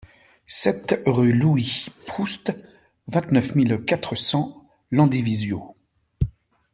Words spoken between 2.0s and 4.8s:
Proust, vingt-neuf mille quatre cents